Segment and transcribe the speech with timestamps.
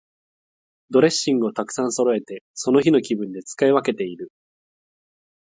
[0.89, 4.31] ドレッシングをたくさんそろえて、その日の気分で使い分けている。